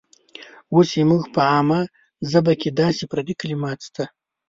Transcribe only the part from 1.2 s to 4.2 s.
په عامه ژبه کې داسې پردي کلمات شته.